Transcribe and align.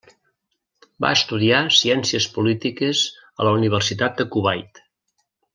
Va 1.05 1.11
estudiar 1.17 1.59
Ciències 1.81 2.27
polítiques 2.39 3.05
a 3.45 3.49
la 3.49 3.55
Universitat 3.61 4.21
de 4.23 4.31
Kuwait. 4.37 4.83